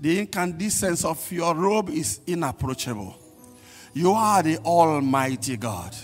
[0.00, 3.14] The incandescence of your robe is inapproachable.
[3.92, 5.94] You are the Almighty God.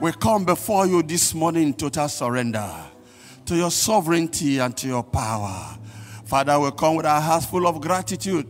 [0.00, 2.70] We come before you this morning in total surrender
[3.44, 5.76] to your sovereignty and to your power.
[6.24, 8.46] Father, we come with our hearts full of gratitude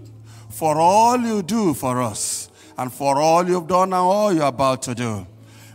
[0.49, 4.83] for all you do for us and for all you've done and all you're about
[4.83, 5.27] to do.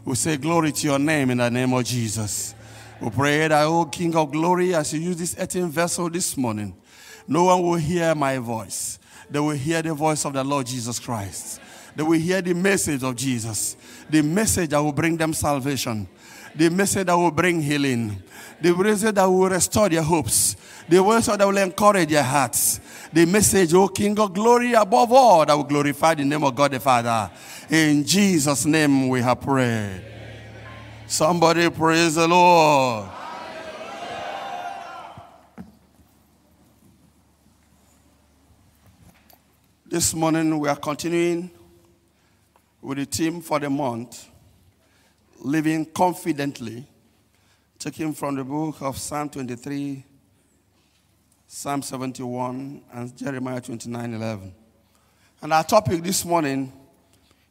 [0.06, 2.56] We say glory to your name in the name of Jesus.
[3.02, 6.74] We pray that, O King of glory, as you use this earthen vessel this morning,
[7.28, 9.00] no one will hear my voice.
[9.30, 11.60] They will hear the voice of the Lord Jesus Christ.
[11.96, 13.78] They will hear the message of Jesus,
[14.10, 16.08] the message that will bring them salvation,
[16.56, 18.22] the message that will bring healing,
[18.60, 20.56] the message that will restore their hopes,
[20.90, 22.80] the words that will encourage their hearts,
[23.12, 26.72] the message, O King of glory, above all, that will glorify the name of God
[26.72, 27.32] the Father.
[27.70, 30.02] In Jesus' name we have prayed.
[31.08, 33.08] Somebody praise the Lord.
[39.94, 41.52] This morning we are continuing
[42.82, 44.28] with the theme for the month
[45.40, 46.88] living confidently,
[47.78, 50.04] taken from the book of Psalm 23,
[51.46, 54.56] Psalm 71, and Jeremiah 29 11.
[55.44, 56.74] And our topic this morning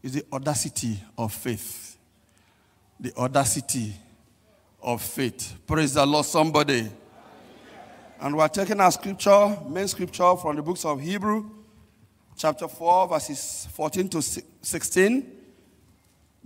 [0.02, 1.96] is the audacity of faith.
[2.98, 3.94] The audacity
[4.82, 5.60] of faith.
[5.64, 6.90] Praise the Lord, somebody.
[8.20, 11.61] And we're taking our scripture, main scripture from the books of Hebrew,
[12.36, 15.30] chapter 4, verses 14 to 16,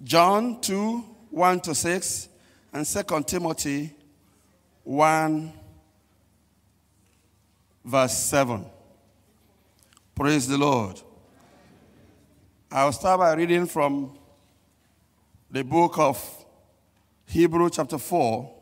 [0.03, 2.29] John 2, 1 to 6,
[2.73, 3.95] and 2 Timothy
[4.85, 5.53] 1,
[7.85, 8.65] verse 7.
[10.15, 11.01] Praise the Lord.
[12.71, 14.19] I'll start by reading from
[15.51, 16.45] the book of
[17.27, 18.53] Hebrew, chapter 4,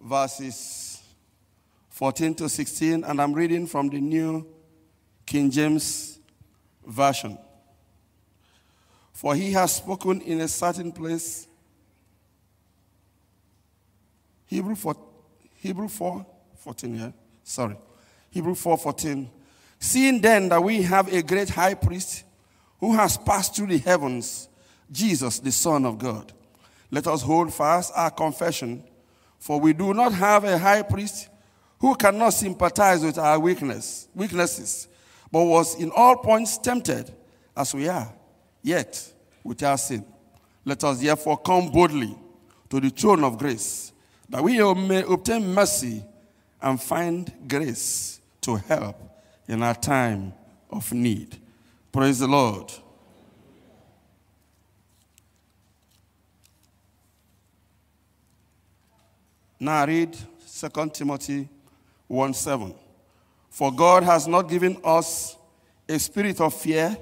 [0.00, 1.02] verses
[1.90, 4.46] 14 to 16, and I'm reading from the New
[5.26, 6.19] King James
[6.90, 7.38] Version.
[9.12, 11.46] For he has spoken in a certain place.
[14.46, 14.96] Hebrew 4,
[15.56, 17.10] Hebrew 4 14, yeah?
[17.44, 17.76] Sorry.
[18.30, 19.30] Hebrew 4 14.
[19.78, 22.24] Seeing then that we have a great high priest
[22.80, 24.48] who has passed through the heavens,
[24.90, 26.32] Jesus, the Son of God,
[26.90, 28.82] let us hold fast our confession,
[29.38, 31.28] for we do not have a high priest
[31.78, 34.88] who cannot sympathize with our weakness, weaknesses,
[35.30, 37.10] but was in all points tempted
[37.56, 38.12] as we are,
[38.62, 39.12] yet
[39.44, 40.04] without sin.
[40.64, 42.16] Let us therefore come boldly
[42.68, 43.92] to the throne of grace,
[44.28, 46.04] that we may obtain mercy
[46.60, 48.96] and find grace to help
[49.48, 50.32] in our time
[50.70, 51.36] of need.
[51.92, 52.72] Praise the Lord.
[59.58, 61.48] Now read 2 Timothy
[62.06, 62.74] 1 7.
[63.50, 65.36] For God has not given us
[65.88, 66.96] a spirit of fear,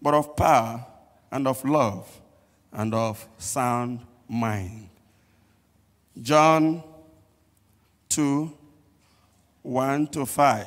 [0.00, 0.86] but of power
[1.30, 2.08] and of love
[2.72, 4.88] and of sound mind.
[6.20, 6.82] John
[8.08, 8.56] 2
[9.62, 10.66] 1 to 5.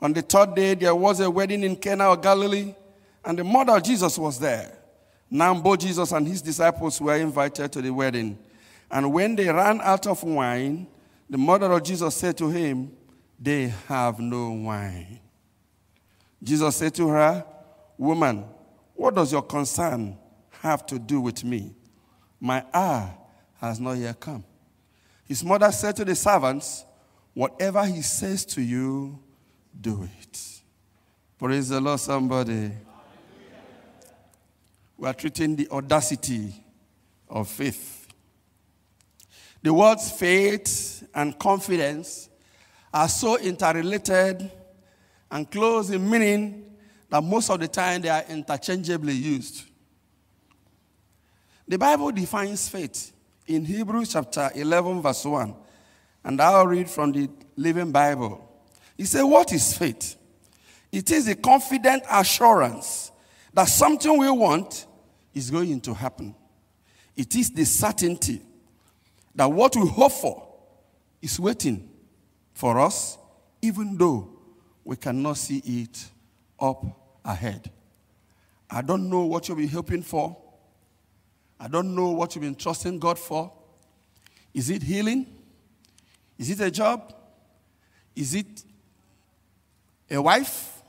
[0.00, 2.74] On the third day, there was a wedding in Cana of Galilee,
[3.24, 4.78] and the mother of Jesus was there.
[5.30, 8.38] Now, both Jesus and his disciples were invited to the wedding.
[8.90, 10.86] And when they ran out of wine,
[11.30, 12.92] the mother of Jesus said to him,
[13.42, 15.18] They have no wine.
[16.40, 17.44] Jesus said to her,
[17.98, 18.44] Woman,
[18.94, 20.16] what does your concern
[20.60, 21.74] have to do with me?
[22.38, 23.12] My hour
[23.60, 24.44] has not yet come.
[25.24, 26.84] His mother said to the servants,
[27.34, 29.18] Whatever he says to you,
[29.80, 30.62] do it.
[31.36, 32.70] Praise the Lord, somebody.
[34.96, 36.54] We are treating the audacity
[37.28, 38.06] of faith.
[39.62, 42.28] The words faith and confidence
[42.92, 44.50] are so interrelated
[45.30, 46.76] and close in meaning
[47.08, 49.64] that most of the time they are interchangeably used.
[51.66, 53.12] The Bible defines faith
[53.46, 55.54] in Hebrews chapter 11, verse 1.
[56.24, 58.48] And I'll read from the Living Bible.
[58.96, 60.16] He said, What is faith?
[60.90, 63.10] It is a confident assurance
[63.54, 64.86] that something we want
[65.34, 66.34] is going to happen.
[67.16, 68.42] It is the certainty
[69.34, 70.46] that what we hope for
[71.20, 71.88] is waiting
[72.62, 73.18] for us,
[73.60, 74.28] even though
[74.84, 76.08] we cannot see it
[76.60, 76.86] up
[77.24, 77.68] ahead.
[78.70, 80.36] I don't know what you'll be hoping for.
[81.58, 83.52] I don't know what you've been trusting God for.
[84.54, 85.26] Is it healing?
[86.38, 87.12] Is it a job?
[88.14, 88.62] Is it
[90.08, 90.82] a wife?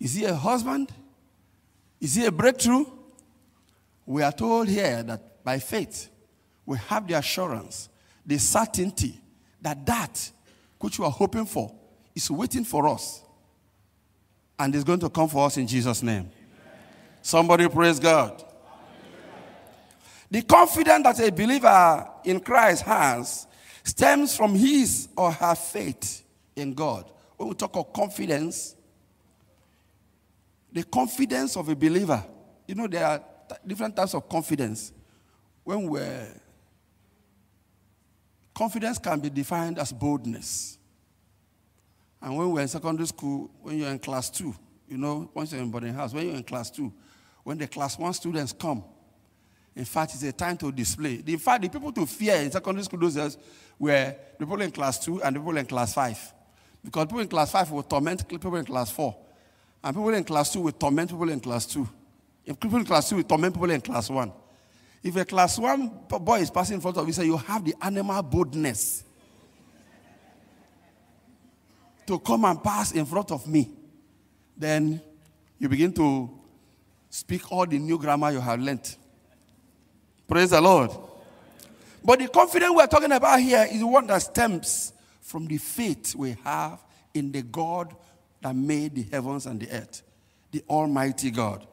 [0.00, 0.90] Is he a husband?
[2.00, 2.84] Is he a breakthrough?
[4.06, 6.08] We are told here that by faith,
[6.64, 7.90] we have the assurance,
[8.26, 9.20] the certainty
[9.62, 10.32] that that
[10.80, 11.74] which we are hoping for
[12.14, 13.22] is waiting for us.
[14.58, 16.30] And is going to come for us in Jesus' name.
[17.20, 18.42] Somebody praise God.
[20.30, 23.46] The confidence that a believer in Christ has
[23.84, 26.24] stems from his or her faith
[26.56, 27.10] in God.
[27.36, 28.74] When we talk of confidence,
[30.72, 32.24] the confidence of a believer,
[32.66, 33.22] you know, there are
[33.66, 34.92] different types of confidence.
[35.64, 36.28] When we're
[38.56, 40.78] confidence can be defined as boldness.
[42.22, 44.54] And when we're in secondary school, when you're in class two,
[44.88, 46.90] you know, once you're in boarding house, when you're in class two,
[47.44, 48.82] when the class one students come,
[49.74, 51.22] in fact, it's a time to display.
[51.26, 53.36] In fact, the people to fear in secondary school those days
[53.78, 56.18] were the people in class two and the people in class five.
[56.82, 59.14] Because people in class five will torment people in class four.
[59.84, 61.86] And people in class two will torment people in class two.
[62.46, 64.32] If people in class two will torment people in class one.
[65.06, 67.76] If a class one boy is passing in front of you, say you have the
[67.80, 69.04] animal boldness
[72.08, 73.70] to come and pass in front of me.
[74.56, 75.00] Then
[75.60, 76.28] you begin to
[77.08, 78.96] speak all the new grammar you have learnt.
[80.26, 80.90] Praise the Lord.
[82.04, 86.36] But the confidence we're talking about here is one that stems from the faith we
[86.42, 87.94] have in the God
[88.40, 90.02] that made the heavens and the earth,
[90.50, 91.64] the Almighty God.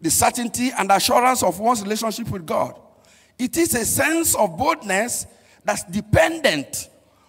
[0.00, 2.78] The certainty and assurance of one's relationship with God.
[3.38, 5.26] It is a sense of boldness
[5.64, 6.88] that's dependent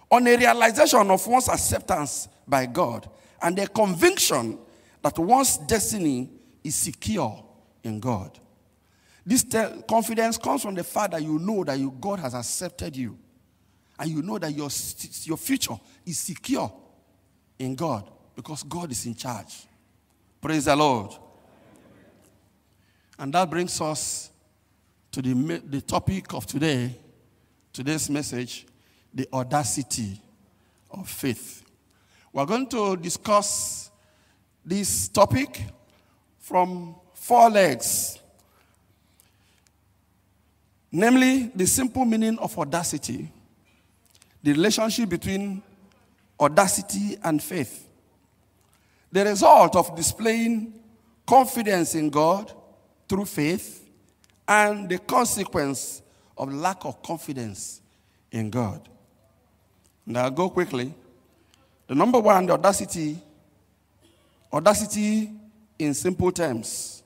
[0.09, 3.09] on a realization of one's acceptance by God
[3.41, 4.59] and a conviction
[5.01, 6.29] that one's destiny
[6.63, 7.44] is secure
[7.83, 8.38] in God.
[9.25, 9.45] This
[9.88, 13.18] confidence comes from the fact that you know that you, God has accepted you.
[14.00, 14.69] And you know that your,
[15.23, 16.71] your future is secure
[17.59, 19.65] in God because God is in charge.
[20.41, 21.12] Praise the Lord.
[23.21, 24.31] And that brings us
[25.12, 26.95] to the, the topic of today,
[27.71, 28.65] today's message
[29.13, 30.19] the audacity
[30.89, 31.63] of faith.
[32.33, 33.91] We're going to discuss
[34.65, 35.62] this topic
[36.39, 38.18] from four legs.
[40.91, 43.31] Namely, the simple meaning of audacity,
[44.41, 45.62] the relationship between
[46.39, 47.88] audacity and faith,
[49.12, 50.73] the result of displaying
[51.27, 52.51] confidence in God
[53.11, 53.85] through faith,
[54.47, 56.01] and the consequence
[56.37, 57.81] of lack of confidence
[58.31, 58.87] in God.
[60.05, 60.93] Now, I'll go quickly.
[61.87, 63.19] The number one, the audacity.
[64.53, 65.29] Audacity
[65.77, 67.03] in simple terms.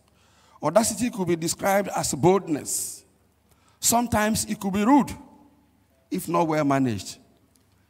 [0.62, 3.04] Audacity could be described as boldness.
[3.80, 5.10] Sometimes it could be rude
[6.12, 7.18] if not well managed.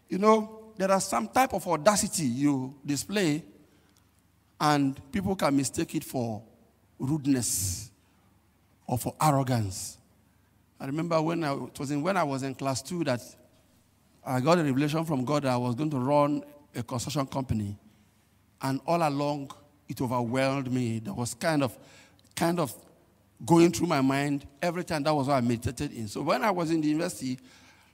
[0.08, 3.44] You know, there are some type of audacity you display
[4.62, 6.42] and people can mistake it for
[6.98, 7.92] rudeness
[8.88, 9.98] or for arrogance.
[10.80, 13.22] I remember when I, it was in, when I was in class two that
[14.26, 16.44] I got a revelation from God that I was going to run
[16.76, 17.78] a construction company.
[18.62, 19.52] And all along,
[19.88, 21.00] it overwhelmed me.
[21.00, 21.78] There was kind of,
[22.36, 22.74] kind of
[23.46, 25.04] going through my mind every time.
[25.04, 26.08] That was what I meditated in.
[26.08, 27.40] So when I was in the university,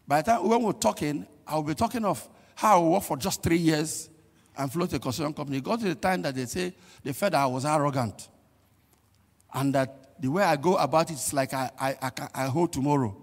[0.08, 3.06] by the time when we were talking, I will be talking of how I worked
[3.06, 4.10] for just three years
[4.58, 5.58] and float a construction company.
[5.58, 6.74] It got to the time that they say
[7.04, 8.30] they felt I was arrogant.
[9.54, 12.72] And that the way I go about it is like I, I, I, I hold
[12.72, 13.16] tomorrow.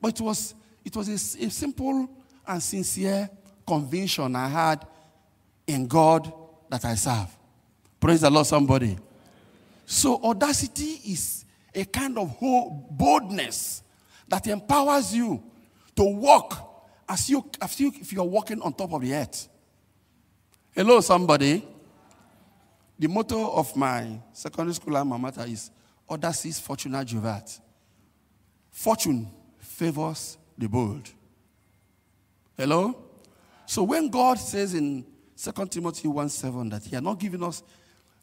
[0.00, 0.54] But it was,
[0.84, 2.08] it was a, a simple
[2.46, 3.28] and sincere
[3.66, 4.86] conviction I had
[5.66, 6.32] in God
[6.70, 7.28] that I serve.
[7.98, 8.96] Praise the Lord, somebody.
[9.84, 11.44] So, audacity is
[11.74, 13.82] a kind of boldness
[14.28, 15.42] that empowers you
[15.96, 19.48] to walk as you, as you if you're walking on top of the earth.
[20.72, 21.66] Hello, somebody.
[22.96, 25.70] The motto of my secondary school alma mater is
[26.08, 27.60] Audaces Fortuna Juvat.
[28.70, 31.08] Fortune favors the bold.
[32.56, 32.96] Hello?
[33.66, 35.04] So when God says in
[35.36, 37.62] 2 Timothy 1 7 that He has not given us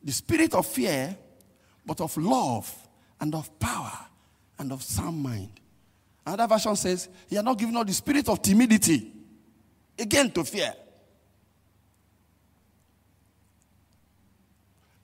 [0.04, 1.16] the spirit of fear,
[1.86, 2.74] but of love
[3.20, 4.08] and of power
[4.60, 5.60] and of sound mind.
[6.26, 9.12] Another version says, He has not given us the spirit of timidity,
[9.98, 10.74] again to fear.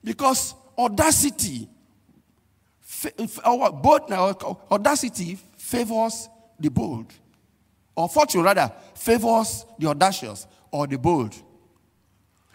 [0.02, 1.68] Because audacity,
[3.82, 4.10] both
[4.70, 6.28] audacity favors
[6.58, 7.12] the bold,
[7.94, 11.34] or fortune rather favors the audacious or the bold.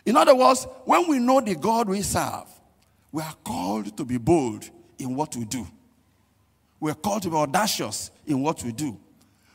[0.05, 2.47] In other words, when we know the God we serve,
[3.11, 4.69] we are called to be bold
[4.99, 5.65] in what we do.
[6.79, 8.99] We are called to be audacious in what we do.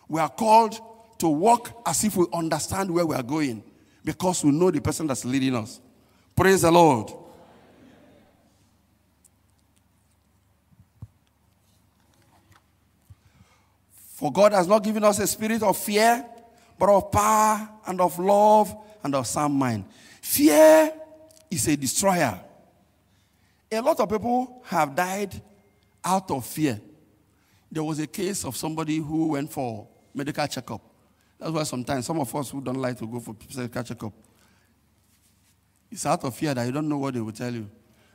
[0.08, 0.80] We are called
[1.18, 3.62] to walk as if we understand where we are going
[4.04, 5.80] because we know the person that's leading us.
[6.34, 7.12] Praise the Lord.
[14.18, 16.26] For God has not given us a spirit of fear,
[16.76, 19.84] but of power and of love and of sound mind.
[20.20, 20.92] Fear
[21.48, 22.40] is a destroyer,
[23.70, 25.40] A lot of people have died
[26.04, 26.80] out of fear.
[27.70, 30.80] There was a case of somebody who went for medical checkup.
[31.38, 34.12] That's why sometimes some of us who don't like to go for medical checkup,
[35.92, 37.70] it's out of fear that you don't know what they will tell you.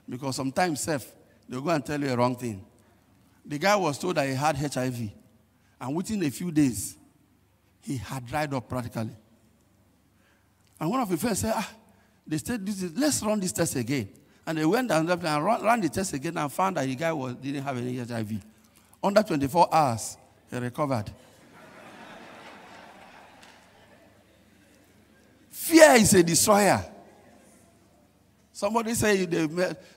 [0.10, 1.16] Because sometimes, self,
[1.48, 2.66] they'll go and tell you a wrong thing.
[3.46, 5.23] The guy was told that he had HIV,
[5.84, 6.96] and within a few days,
[7.82, 9.10] he had dried up practically.
[10.80, 11.70] And one of the friends said, ah,
[12.26, 12.66] they said,
[12.98, 14.08] let's run this test again.
[14.48, 17.64] And they went and ran the test again and found that the guy was, didn't
[17.64, 18.32] have any HIV.
[19.04, 20.18] Under 24 hours,
[20.50, 21.12] he recovered.
[25.50, 26.82] Fear is a destroyer.
[28.54, 29.30] Somebody said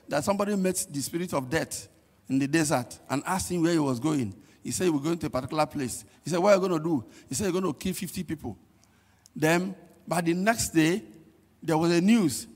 [0.09, 1.87] that somebody met the spirit of death
[2.27, 4.33] in the desert and asked him where he was going.
[4.67, 6.03] He said, We're going to a particular place.
[6.25, 7.05] He said, What are you going to do?
[7.29, 8.57] He said, You're going to kill 50 people.
[9.33, 9.73] Then,
[10.05, 11.03] by the next day,
[11.63, 12.47] there was a news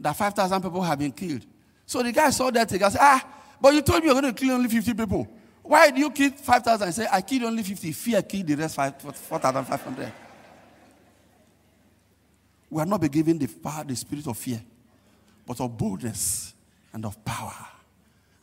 [0.00, 1.44] that 5,000 people have been killed.
[1.84, 2.70] So the guy saw that.
[2.70, 3.22] He said, Ah,
[3.60, 5.28] but you told me you're going to kill only 50 people.
[5.62, 6.86] Why did you kill 5,000?
[6.86, 7.92] He said, I killed only 50.
[7.92, 10.12] Fear killed the rest 4,500.
[12.70, 14.62] We are not be given the power, the spirit of fear,
[15.46, 16.54] but of boldness
[16.94, 17.52] and of power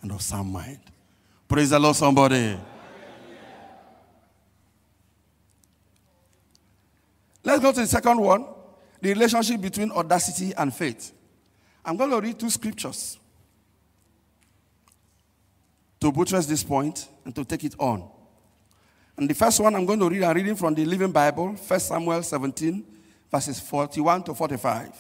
[0.04, 0.78] and of sound mind.
[1.48, 2.56] Praise the Lord, somebody.
[7.46, 8.46] Let's go to the second one
[9.02, 11.14] the relationship between audacity and faith.
[11.86, 13.20] I'm going to read two scriptures
[16.00, 18.10] to buttress this point and to take it on.
[19.16, 21.80] And the first one I'm going to read, I'm reading from the Living Bible, 1
[21.80, 22.84] Samuel 17,
[23.32, 24.92] verses 41 to 45.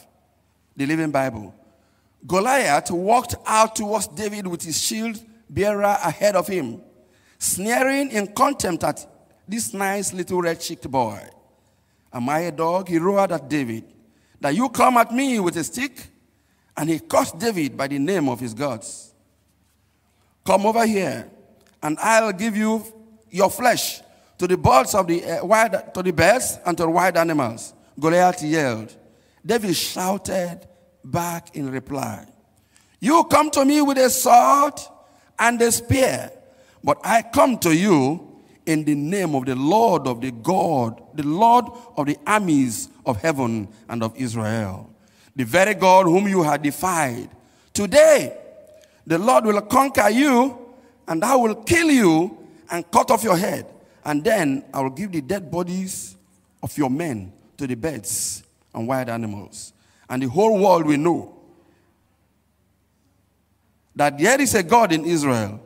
[0.77, 1.53] The Living Bible.
[2.27, 6.81] Goliath walked out towards David with his shield bearer ahead of him,
[7.39, 9.05] sneering in contempt at
[9.47, 11.19] this nice little red cheeked boy.
[12.15, 12.87] Am I a dog?
[12.87, 13.83] He roared at David
[14.39, 16.07] that you come at me with a stick?
[16.77, 19.13] And he cursed David by the name of his gods.
[20.45, 21.29] Come over here,
[21.81, 22.83] and I'll give you
[23.29, 24.01] your flesh
[24.37, 27.73] to the birds of the uh, wild, to the birds and to the wild animals.
[27.99, 28.95] Goliath yelled.
[29.45, 30.61] David shouted
[31.03, 32.25] back in reply,
[32.99, 34.79] You come to me with a sword
[35.39, 36.31] and a spear,
[36.83, 38.34] but I come to you
[38.65, 43.21] in the name of the Lord of the God, the Lord of the armies of
[43.21, 44.89] heaven and of Israel,
[45.35, 47.29] the very God whom you had defied.
[47.73, 48.35] Today,
[49.05, 50.57] the Lord will conquer you,
[51.07, 52.37] and I will kill you
[52.71, 53.67] and cut off your head.
[54.03, 56.15] And then I will give the dead bodies
[56.61, 58.43] of your men to the birds
[58.73, 59.73] and wild animals.
[60.09, 61.35] And the whole world will know
[63.95, 65.61] that there is a God in Israel.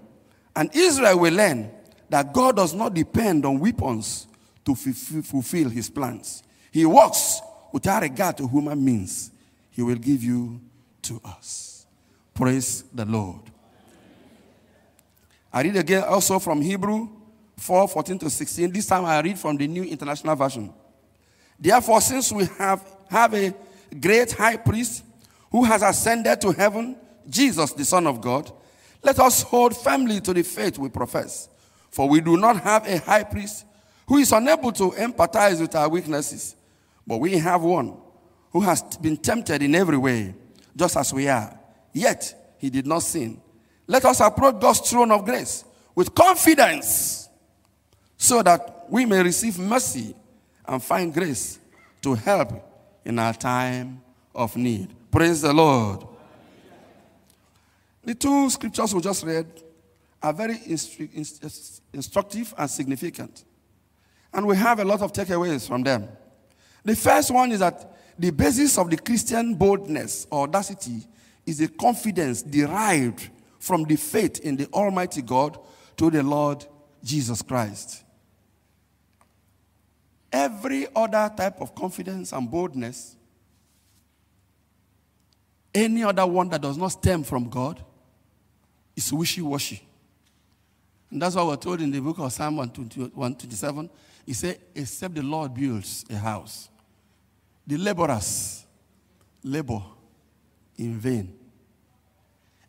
[0.55, 1.71] And Israel will learn
[2.09, 4.27] that God does not depend on weapons
[4.65, 6.43] to fulfill his plans.
[6.71, 9.31] He works without regard to human means.
[9.71, 10.59] He will give you
[11.03, 11.85] to us.
[12.33, 13.41] Praise the Lord.
[15.51, 17.09] I read again also from Hebrew
[17.57, 18.71] 4 14 to 16.
[18.71, 20.73] This time I read from the New International Version.
[21.59, 23.53] Therefore, since we have, have a
[23.99, 25.03] great high priest
[25.51, 26.95] who has ascended to heaven,
[27.27, 28.51] Jesus, the Son of God,
[29.03, 31.49] let us hold firmly to the faith we profess.
[31.91, 33.65] For we do not have a high priest
[34.07, 36.55] who is unable to empathize with our weaknesses,
[37.05, 37.95] but we have one
[38.51, 40.33] who has been tempted in every way,
[40.75, 41.57] just as we are.
[41.93, 43.41] Yet he did not sin.
[43.87, 45.63] Let us approach God's throne of grace
[45.95, 47.29] with confidence
[48.17, 50.15] so that we may receive mercy
[50.65, 51.59] and find grace
[52.01, 52.51] to help
[53.05, 54.01] in our time
[54.33, 54.89] of need.
[55.11, 56.05] Praise the Lord.
[58.03, 59.47] The two scriptures we just read
[60.21, 63.45] are very instru- instructive and significant.
[64.33, 66.07] And we have a lot of takeaways from them.
[66.83, 71.05] The first one is that the basis of the Christian boldness or audacity
[71.45, 75.57] is a confidence derived from the faith in the Almighty God
[75.97, 76.65] to the Lord
[77.03, 78.03] Jesus Christ.
[80.31, 83.15] Every other type of confidence and boldness,
[85.73, 87.83] any other one that does not stem from God,
[88.95, 89.88] is wishy washy.
[91.11, 93.89] And that's what we're told in the book of Psalm 127.
[94.25, 96.69] He said, Except the Lord builds a house,
[97.65, 98.65] the laborers
[99.43, 99.81] labor
[100.77, 101.35] in vain.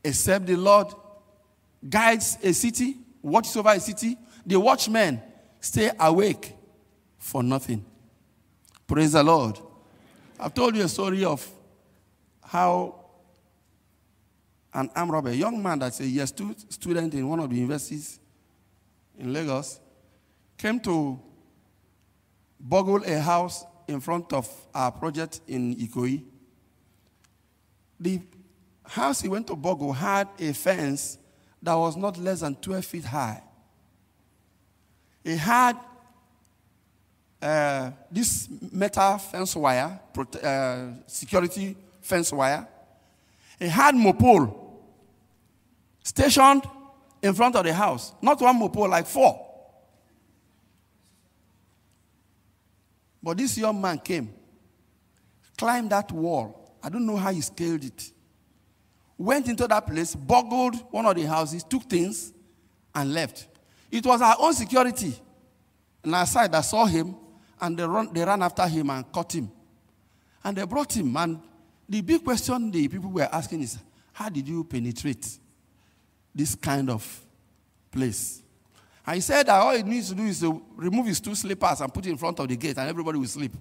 [0.02, 0.88] Except the Lord
[1.86, 4.16] guides a city, watches over a city,
[4.46, 5.20] the watchmen
[5.60, 6.54] stay awake
[7.18, 7.84] for nothing.
[8.86, 9.58] Praise the Lord.
[10.38, 11.46] I've told you a story of
[12.42, 13.04] how
[14.72, 18.19] an armed robber, a young man that's a year student in one of the universities
[19.20, 19.78] in Lagos
[20.56, 21.20] came to
[22.58, 26.22] boggle a house in front of our project in Ikoyi.
[27.98, 28.20] The
[28.84, 31.18] house he went to Bogle had a fence
[31.62, 33.42] that was not less than 12 feet high.
[35.22, 35.76] It had
[37.42, 40.00] uh, this metal fence wire,
[40.42, 42.66] uh, security fence wire.
[43.58, 44.56] It had mopole
[46.02, 46.62] stationed
[47.22, 48.12] in front of the house.
[48.22, 49.46] Not one mopole, like four.
[53.22, 54.32] But this young man came,
[55.56, 56.78] climbed that wall.
[56.82, 58.12] I don't know how he scaled it.
[59.18, 62.32] Went into that place, boggled one of the houses, took things,
[62.94, 63.46] and left.
[63.90, 65.14] It was our own security
[66.02, 67.14] and our side that saw him,
[67.60, 69.50] and they, run, they ran after him and caught him.
[70.42, 71.14] And they brought him.
[71.14, 71.40] And
[71.86, 73.78] the big question the people were asking is,
[74.14, 75.38] how did you penetrate
[76.34, 77.24] this kind of
[77.90, 78.42] place?
[79.06, 81.80] And he said that all he needs to do is to remove his two slippers
[81.80, 83.52] and put it in front of the gate, and everybody will sleep.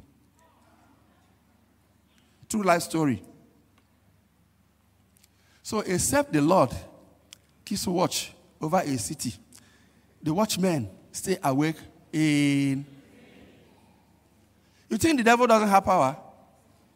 [2.48, 3.22] True life story.
[5.64, 6.72] So, except the Lord
[7.64, 9.36] keeps watch over a city,
[10.22, 11.78] the watchmen stay awake
[12.12, 12.86] in.
[14.90, 16.18] You think the devil doesn't have power?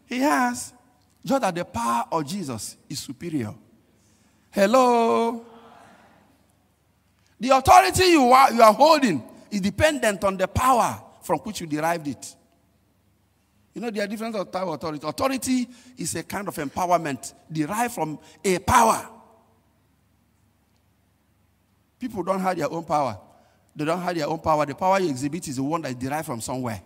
[0.08, 0.74] He has.
[1.24, 3.53] Just that the power of Jesus is superior.
[4.51, 5.46] Hello?
[7.44, 9.22] The authority you are, you are holding
[9.52, 12.36] is dependent on the power from which you derived it.
[13.74, 15.06] You know, there are different types of authority.
[15.06, 19.10] Authority is a kind of empowerment derived from a power.
[22.00, 23.20] People don't have their own power.
[23.76, 24.66] They don't have their own power.
[24.66, 26.82] The power you exhibit is the one that is derived from somewhere.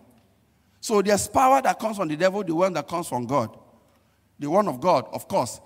[0.80, 3.56] So there's power that comes from the devil, the one that comes from God.
[4.40, 5.60] The one of God, of course.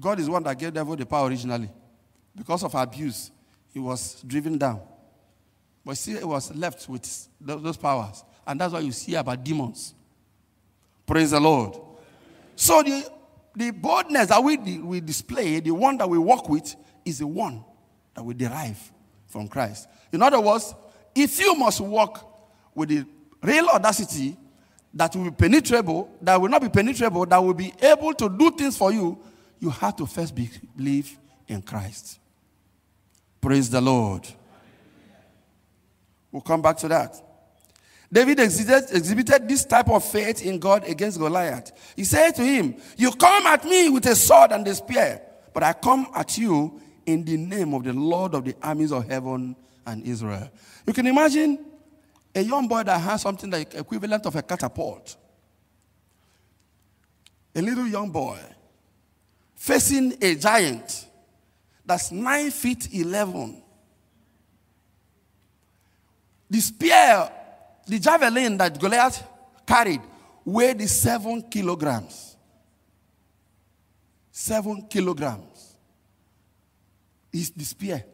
[0.00, 1.68] God is one that gave devil the power originally.
[2.34, 3.30] Because of abuse,
[3.74, 4.80] he was driven down.
[5.84, 8.24] But still, he was left with those powers.
[8.46, 9.94] And that's why you see about demons.
[11.04, 11.76] Praise the Lord.
[12.56, 13.04] So the,
[13.54, 17.64] the boldness that we, we display, the one that we walk with, is the one
[18.14, 18.78] that we derive
[19.26, 19.88] from Christ.
[20.12, 20.72] In other words,
[21.14, 22.24] if you must walk
[22.74, 23.04] with the
[23.42, 24.36] real audacity
[24.94, 28.52] that will be penetrable, that will not be penetrable, that will be able to do
[28.52, 29.18] things for you,
[29.58, 30.34] you have to first
[30.76, 32.20] believe in Christ.
[33.44, 34.26] Praise the Lord.
[36.32, 37.14] We'll come back to that.
[38.10, 41.70] David exhibited, exhibited, this type of faith in God against Goliath.
[41.94, 45.20] He said to him, You come at me with a sword and a spear,
[45.52, 49.06] but I come at you in the name of the Lord of the armies of
[49.06, 49.54] heaven
[49.86, 50.48] and Israel.
[50.86, 51.66] You can imagine
[52.34, 55.18] a young boy that has something like equivalent of a catapult.
[57.54, 58.38] A little young boy
[59.54, 61.08] facing a giant
[61.84, 63.62] that's nine feet eleven.
[66.48, 67.30] The spear,
[67.86, 69.22] the javelin that Goliath
[69.66, 70.00] carried,
[70.44, 72.36] weighed seven kilograms.
[74.30, 75.76] Seven kilograms.
[77.32, 78.04] Is the spear.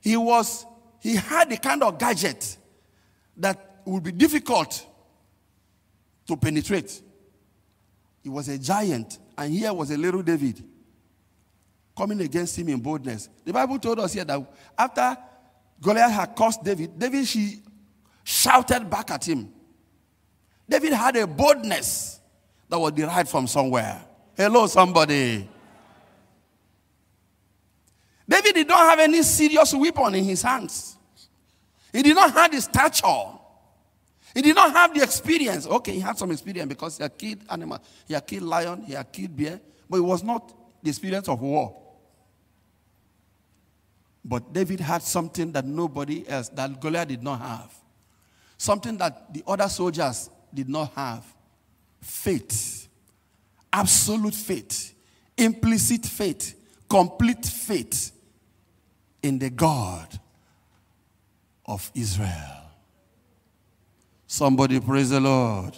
[0.00, 0.66] He was,
[1.00, 2.58] he had a kind of gadget
[3.38, 4.86] that would be difficult
[6.26, 7.00] to penetrate.
[8.22, 10.62] He was a giant, and here was a little David
[11.96, 13.28] coming against him in boldness.
[13.44, 14.40] The Bible told us here that
[14.78, 15.16] after
[15.80, 17.60] Goliath had cursed David, David she
[18.22, 19.52] shouted back at him.
[20.68, 22.20] David had a boldness
[22.68, 24.04] that was derived from somewhere.
[24.36, 25.48] Hello, somebody.
[28.28, 30.96] David did not have any serious weapon in his hands.
[31.92, 33.30] He did not have the stature.
[34.34, 35.66] He did not have the experience.
[35.66, 37.80] Okay, he had some experience because he had killed animals.
[38.06, 41.40] He had killed lion, he had killed bear, but it was not the experience of
[41.40, 41.85] war.
[44.28, 47.72] But David had something that nobody else, that Goliath did not have.
[48.58, 51.24] Something that the other soldiers did not have.
[52.00, 52.88] Faith.
[53.72, 54.94] Absolute faith.
[55.38, 56.54] Implicit faith.
[56.88, 58.10] Complete faith
[59.22, 60.18] in the God
[61.64, 62.62] of Israel.
[64.26, 65.76] Somebody praise the Lord.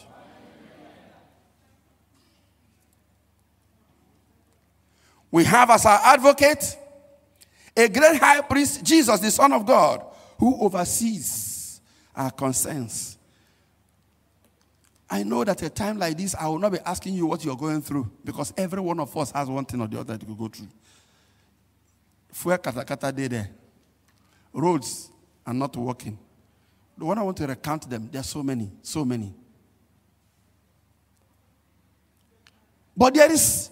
[5.31, 6.79] We have as our advocate
[7.79, 10.05] a great high priest, Jesus, the Son of God,
[10.37, 11.81] who oversees
[12.14, 13.17] our concerns.
[15.09, 17.45] I know that at a time like this, I will not be asking you what
[17.45, 20.27] you're going through because every one of us has one thing or the other that
[20.27, 20.69] to go through.
[22.33, 23.49] Fuel katakata day there.
[24.53, 25.11] Roads
[25.47, 26.19] are not working.
[26.97, 29.33] The one I want to recount them, there are so many, so many.
[32.97, 33.71] But there is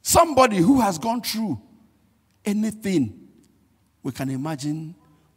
[0.00, 1.60] somebody who has gone through
[2.44, 3.28] anything
[4.02, 4.94] we can imagine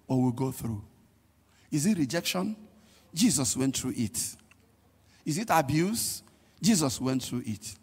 [0.08, 0.82] or will go through.
[1.72, 2.56] Is it rejection?
[3.14, 4.36] Jesus went through it.
[5.26, 6.24] Is it abuse?
[6.62, 7.76] Jesus went through it.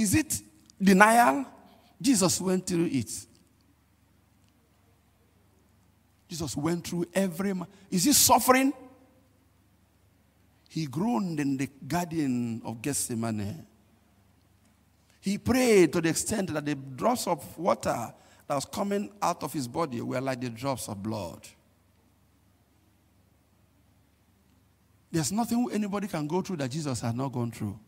[0.00, 0.40] is it
[0.82, 1.44] denial?
[2.00, 3.10] Jesus went through it.
[6.28, 7.52] Jesus went through every.
[7.90, 8.72] Is he suffering?
[10.68, 13.66] He groaned in the garden of Gethsemane.
[15.20, 18.12] He prayed to the extent that the drops of water
[18.46, 21.46] that was coming out of his body were like the drops of blood.
[25.12, 27.78] There's nothing anybody can go through that Jesus had not gone through.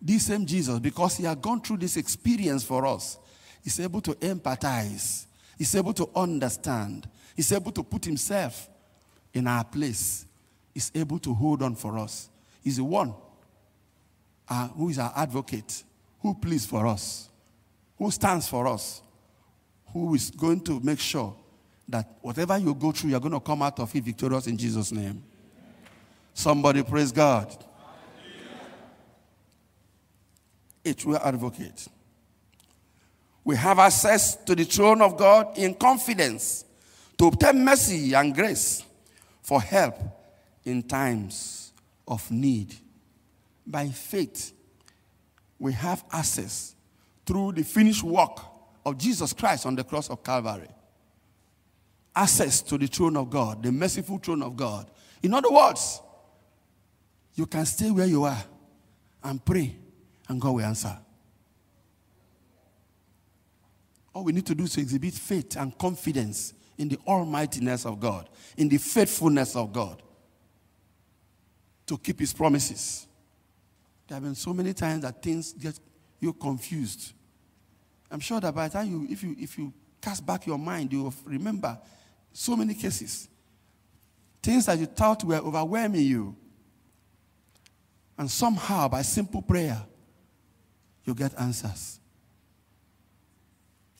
[0.00, 3.18] This same Jesus, because he had gone through this experience for us,
[3.64, 8.68] is able to empathize, he's able to understand, he's able to put himself
[9.32, 10.26] in our place,
[10.74, 12.28] he's able to hold on for us.
[12.62, 13.14] He's the one
[14.48, 15.84] uh, who is our advocate,
[16.22, 17.28] who pleads for us,
[17.98, 19.02] who stands for us,
[19.92, 21.34] who is going to make sure
[21.88, 24.92] that whatever you go through, you're going to come out of it victorious in Jesus'
[24.92, 25.22] name.
[26.32, 27.52] Somebody praise God.
[30.84, 31.86] It will advocate.
[33.44, 36.64] We have access to the throne of God in confidence
[37.18, 38.84] to obtain mercy and grace
[39.42, 39.96] for help
[40.64, 41.72] in times
[42.06, 42.74] of need.
[43.66, 44.52] By faith,
[45.62, 46.74] we have access
[47.24, 48.36] through the finished work
[48.84, 50.66] of Jesus Christ on the cross of Calvary.
[52.16, 54.90] Access to the throne of God, the merciful throne of God.
[55.22, 56.02] In other words,
[57.36, 58.42] you can stay where you are
[59.22, 59.76] and pray,
[60.28, 60.98] and God will answer.
[64.12, 68.00] All we need to do is to exhibit faith and confidence in the almightiness of
[68.00, 70.02] God, in the faithfulness of God,
[71.86, 73.06] to keep His promises.
[74.12, 75.80] There have been so many times that things get
[76.20, 77.14] you confused.
[78.10, 79.72] I'm sure that by the time you, if you, if you
[80.02, 81.78] cast back your mind, you will remember
[82.30, 83.26] so many cases.
[84.42, 86.36] Things that you thought were overwhelming you,
[88.18, 89.82] and somehow, by simple prayer,
[91.06, 91.98] you get answers.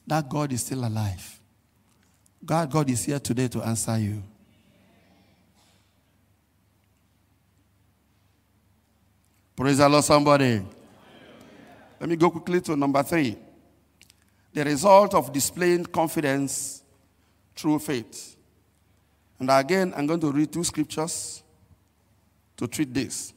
[0.07, 1.40] That God is still alive.
[2.44, 4.22] God, God is here today to answer you.
[9.62, 10.61] Praise the Lord, somebody.
[12.01, 13.37] Let me go quickly to number three.
[14.53, 16.83] The result of displaying confidence
[17.55, 18.35] through faith.
[19.38, 21.44] And again, I'm going to read two scriptures
[22.57, 23.33] to treat this.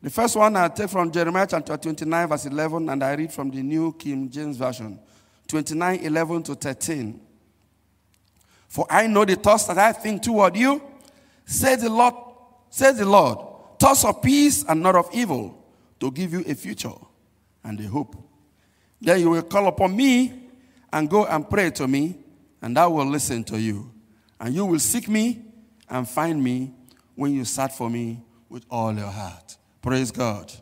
[0.00, 3.50] The first one I take from Jeremiah chapter 29, verse 11, and I read from
[3.50, 4.98] the New King James Version
[5.46, 7.20] 29, 11 to 13.
[8.66, 10.80] For I know the thoughts that I think toward you,
[11.44, 12.14] says the Lord,
[12.70, 13.51] says the Lord,
[13.82, 15.58] thoughts of peace and not of evil,
[15.98, 16.92] to give you a future
[17.64, 18.14] and a hope.
[19.00, 20.50] Then you will call upon me
[20.92, 22.16] and go and pray to me,
[22.60, 23.90] and I will listen to you.
[24.38, 25.42] And you will seek me
[25.88, 26.72] and find me
[27.16, 29.56] when you search for me with all your heart.
[29.80, 30.52] Praise God.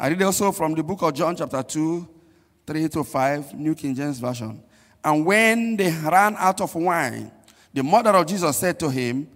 [0.00, 2.08] I read also from the book of John, chapter 2,
[2.66, 4.64] 3 to 5, New King James Version.
[5.04, 7.30] And when they ran out of wine,
[7.72, 9.28] the mother of Jesus said to him,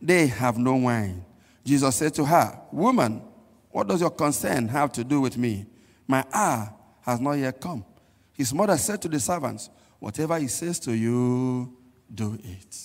[0.00, 1.26] They have no wine.
[1.64, 3.22] Jesus said to her, Woman,
[3.70, 5.66] what does your concern have to do with me?
[6.06, 7.84] My hour has not yet come.
[8.32, 11.76] His mother said to the servants, Whatever he says to you,
[12.12, 12.76] do it.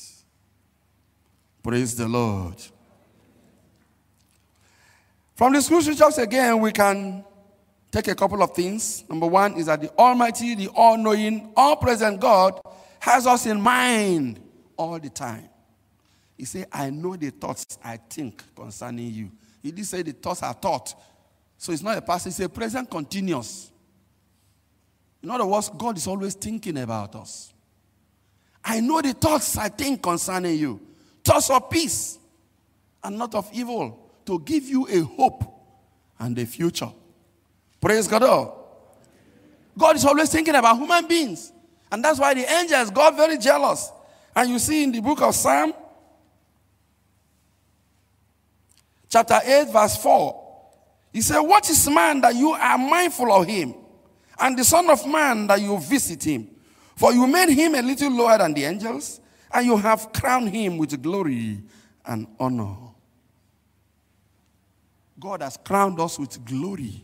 [1.63, 2.61] Praise the Lord.
[5.35, 7.25] From the scriptures again, we can
[7.91, 9.03] take a couple of things.
[9.09, 12.59] Number one is that the Almighty, the all knowing, all present God
[12.99, 14.41] has us in mind
[14.77, 15.49] all the time.
[16.37, 19.31] He said, I know the thoughts I think concerning you.
[19.61, 20.93] He did say the thoughts are thought.
[21.57, 23.71] So it's not a past, it's a present continuous.
[25.23, 27.53] In other words, God is always thinking about us.
[28.63, 30.79] I know the thoughts I think concerning you
[31.23, 32.19] thoughts of peace
[33.03, 35.43] and not of evil to give you a hope
[36.19, 36.91] and a future.
[37.81, 38.53] Praise God.
[39.77, 41.51] God is always thinking about human beings.
[41.91, 43.91] And that's why the angels got very jealous.
[44.35, 45.73] And you see in the book of Psalm,
[49.09, 50.45] chapter 8, verse 4,
[51.13, 53.75] he said, What is man that you are mindful of him?
[54.37, 56.49] And the Son of Man that you visit him?
[56.95, 59.21] For you made him a little lower than the angels,
[59.53, 61.61] and you have crowned him with glory
[62.05, 62.75] and honor.
[65.19, 67.03] God has crowned us with glory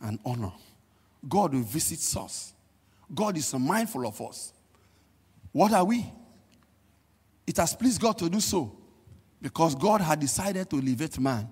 [0.00, 0.52] and honor.
[1.28, 2.54] God will visit us.
[3.12, 4.52] God is mindful of us.
[5.52, 6.04] What are we?
[7.46, 8.76] It has pleased God to do so
[9.44, 11.46] because God had decided to elevate man.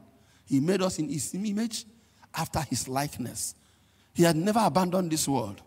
[0.46, 1.84] He made us in his image
[2.34, 3.54] after his likeness.
[4.14, 5.60] He had never abandoned this world,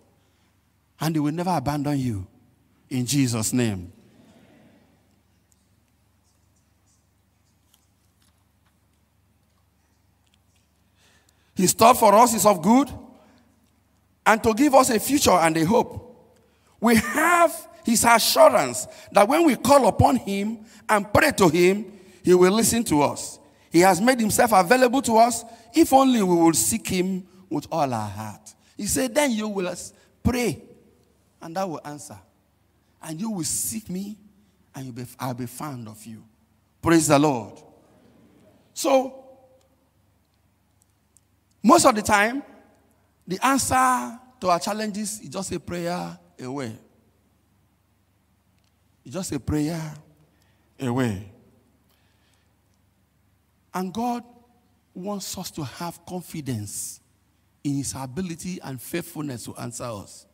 [1.00, 2.26] and he will never abandon you.
[2.90, 3.94] In Jesus' name.
[11.54, 12.90] His thought for us is of good
[14.26, 16.34] and to give us a future and a hope.
[16.82, 21.92] We have his assurance that when we call upon him and pray to him,
[22.26, 23.40] he will listen to us.
[23.72, 27.94] He has made himself available to us if only we will seek him with all
[27.94, 28.56] our heart.
[28.76, 29.72] He said, Then you will
[30.24, 30.60] pray,
[31.40, 32.18] and I will answer.
[33.04, 34.18] And you will seek me,
[34.74, 36.24] and be, I'll be found of you.
[36.82, 37.62] Praise the Lord.
[38.74, 39.24] So,
[41.62, 42.42] most of the time,
[43.28, 46.76] the answer to our challenges is just a prayer away.
[49.06, 49.94] It's just a prayer
[50.80, 51.35] away.
[53.76, 54.24] And God
[54.94, 57.02] wants us to have confidence
[57.62, 60.26] in His ability and faithfulness to answer us.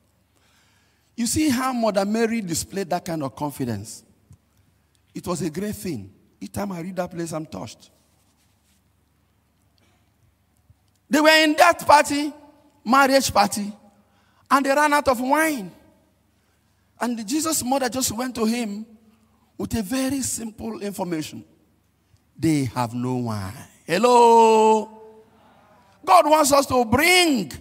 [1.17, 4.03] You see how Mother Mary displayed that kind of confidence.
[5.13, 6.13] It was a great thing.
[6.39, 7.89] Each time I read that place, I'm touched.
[11.09, 12.31] They were in that party,
[12.85, 13.73] marriage party,
[14.49, 15.71] and they ran out of wine.
[16.99, 18.85] And Jesus' mother just went to him
[19.57, 21.43] with a very simple information.
[22.37, 23.53] They have no wine.
[23.85, 25.01] Hello?
[26.03, 27.51] God wants us to bring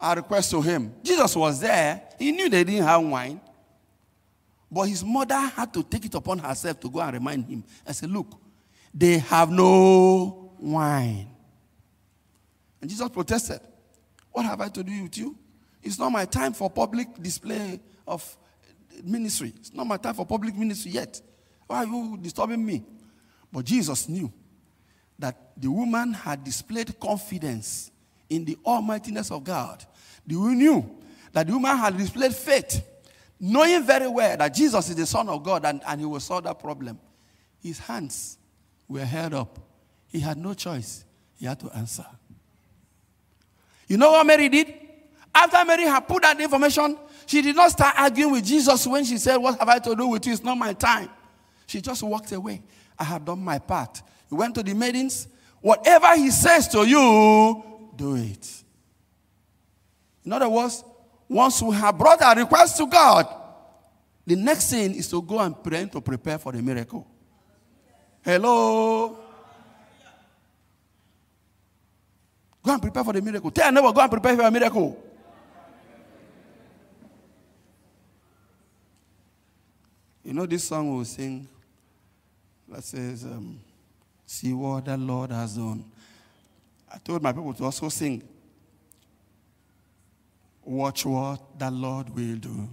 [0.00, 0.92] our request to him.
[1.02, 2.02] Jesus was there.
[2.18, 3.40] He knew they didn't have wine.
[4.70, 7.62] But his mother had to take it upon herself to go and remind him.
[7.86, 8.40] I said, Look,
[8.92, 11.28] they have no wine.
[12.80, 13.60] And Jesus protested.
[14.32, 15.38] What have I to do with you?
[15.82, 18.36] It's not my time for public display of
[19.02, 19.52] ministry.
[19.56, 21.20] It's not my time for public ministry yet.
[21.66, 22.84] Why are you disturbing me?
[23.54, 24.32] But Jesus knew
[25.16, 27.92] that the woman had displayed confidence
[28.28, 29.84] in the almightiness of God.
[30.26, 30.96] The woman knew
[31.32, 32.84] that the woman had displayed faith,
[33.38, 36.42] knowing very well that Jesus is the Son of God and, and he will solve
[36.42, 36.98] that problem.
[37.62, 38.38] His hands
[38.88, 39.56] were held up.
[40.08, 41.04] He had no choice.
[41.38, 42.06] He had to answer.
[43.86, 44.74] You know what Mary did?
[45.32, 49.16] After Mary had put that information, she did not start arguing with Jesus when she
[49.16, 50.32] said, What have I to do with you?
[50.32, 51.08] It's not my time.
[51.66, 52.60] She just walked away.
[52.98, 54.02] I have done my part.
[54.28, 55.28] He went to the maidens.
[55.60, 57.62] Whatever he says to you,
[57.96, 58.62] do it.
[60.24, 60.84] In other words,
[61.28, 63.26] once we have brought our request to God,
[64.26, 67.06] the next thing is to go and pray to prepare for the miracle.
[68.22, 69.18] Hello?
[72.62, 73.50] Go and prepare for the miracle.
[73.50, 75.02] Tell neighbor, go and prepare for a miracle.
[80.24, 81.46] You know this song we sing
[82.68, 83.60] that says, um,
[84.26, 85.84] See what the Lord has done.
[86.92, 88.22] I told my people to also sing,
[90.64, 92.68] Watch what the Lord will do.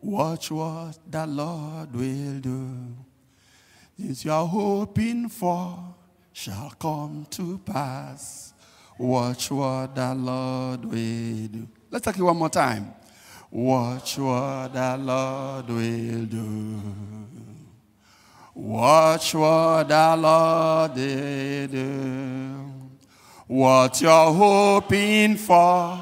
[0.00, 2.70] Watch what the Lord will do.
[3.98, 5.94] This you are hoping for
[6.32, 8.52] shall come to pass.
[8.98, 11.68] Watch what the Lord will do.
[11.90, 12.94] Let's take it one more time.
[13.50, 16.80] Watch what the Lord will do.
[18.54, 22.64] Watch what the Lord will do.
[23.48, 25.98] What you're hoping for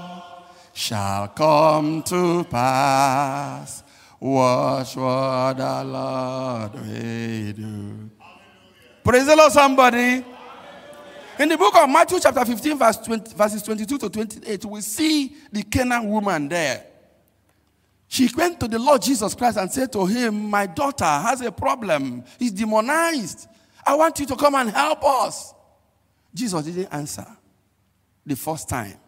[0.75, 3.83] shall come to pass.
[4.21, 8.11] Watch what the Lord will do.
[9.03, 10.25] Praise the Lord, somebody.
[11.39, 15.37] In the book of Matthew, chapter 15, verse 20, verses 22 to 28, we see
[15.51, 16.92] the Canaan woman there.
[18.13, 21.51] She went to the Lord Jesus Christ and said to him, My daughter has a
[21.51, 22.25] problem.
[22.39, 23.49] He's demonized.
[23.87, 25.55] I want you to come and help us.
[26.35, 27.27] Jesus didn't answer
[28.27, 28.99] the first time.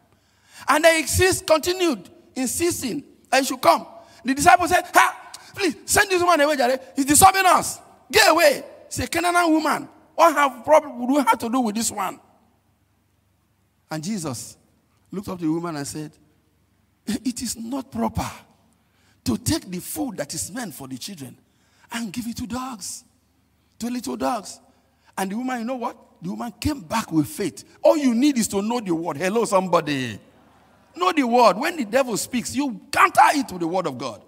[0.66, 3.86] And they insist, continued insisting that he should come.
[4.24, 6.80] The disciples said, Ha, please send this woman away, Jare.
[6.96, 7.78] He's disturbing us.
[8.10, 8.64] Get away.
[8.86, 9.86] It's a Canaanite woman.
[10.14, 12.18] What have problem we have to do with this one?
[13.90, 14.56] And Jesus
[15.10, 16.10] looked up to the woman and said,
[17.06, 18.30] It is not proper
[19.24, 21.37] to take the food that is meant for the children
[21.92, 23.04] and give it to dogs,
[23.78, 24.60] to little dogs.
[25.16, 25.96] And the woman, you know what?
[26.20, 27.64] The woman came back with faith.
[27.82, 29.16] All you need is to know the word.
[29.16, 30.18] Hello, somebody.
[30.96, 31.56] Know the word.
[31.56, 34.22] When the devil speaks, you counter it with the word of God.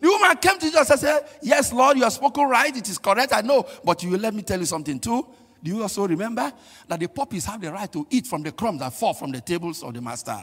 [0.00, 2.76] The woman came to Jesus and said, Yes, Lord, you have spoken right.
[2.76, 3.32] It is correct.
[3.32, 3.66] I know.
[3.84, 5.26] But you let me tell you something too.
[5.62, 6.52] Do you also remember
[6.88, 9.40] that the puppies have the right to eat from the crumbs that fall from the
[9.40, 10.36] tables of the master?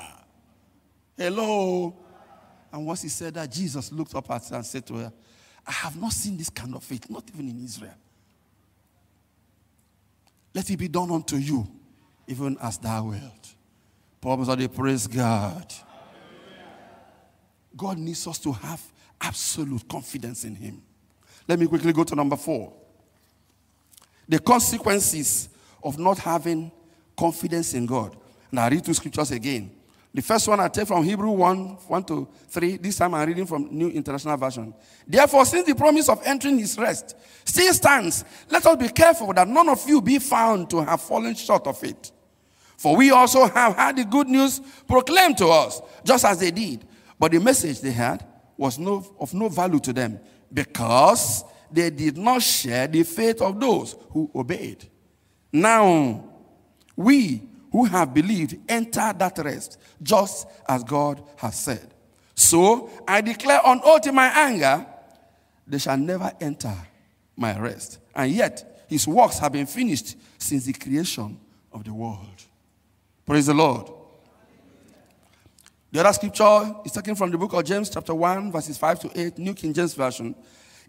[1.18, 1.94] Hello.
[2.72, 5.14] And once he said that, Jesus looked up at her and said to her,
[5.66, 7.96] I have not seen this kind of faith, not even in Israel.
[10.54, 11.68] Let it be done unto you,
[12.28, 13.56] even as thou wilt.
[14.22, 15.74] Of the praise God.
[17.76, 18.82] God needs us to have
[19.22, 20.82] absolute confidence in Him.
[21.48, 22.74] Let me quickly go to number four.
[24.28, 25.50] The consequences
[25.84, 26.72] of not having
[27.18, 28.16] confidence in God.
[28.52, 29.72] And I read two scriptures again.
[30.14, 32.78] The first one I take from Hebrew 1, 1 to 3.
[32.78, 34.74] This time I'm reading from New International Version.
[35.08, 39.48] Therefore, since the promise of entering his rest still stands, let us be careful that
[39.48, 42.12] none of you be found to have fallen short of it.
[42.78, 46.88] For we also have had the good news proclaimed to us, just as they did.
[47.20, 48.26] But the message they had
[48.58, 50.20] was no, of no value to them
[50.52, 54.90] because they did not share the faith of those who obeyed.
[55.52, 56.24] Now,
[56.96, 61.94] we who have believed enter that rest, just as God has said.
[62.36, 64.86] So I declare on oath in my anger,
[65.68, 66.76] they shall never enter
[67.36, 68.00] my rest.
[68.16, 71.40] And yet, his works have been finished since the creation
[71.72, 72.44] of the world.
[73.26, 73.92] Praise the Lord.
[75.92, 79.20] The other scripture is taken from the book of James, chapter 1, verses 5 to
[79.20, 80.36] 8, New King James Version.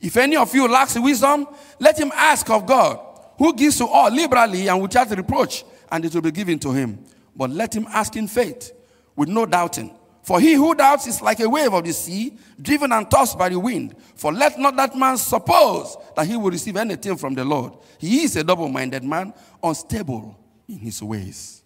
[0.01, 1.47] If any of you lacks wisdom,
[1.79, 3.01] let him ask of God,
[3.39, 7.05] who gives to all liberally and without reproach, and it will be given to him.
[7.35, 8.73] But let him ask in faith,
[9.17, 9.95] with no doubting.
[10.23, 13.49] For he who doubts is like a wave of the sea, driven and tossed by
[13.49, 13.97] the wind.
[14.17, 17.73] For let not that man suppose that he will receive anything from the Lord.
[17.99, 21.63] He is a double minded man, unstable in his ways.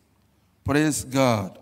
[0.64, 1.58] Praise God.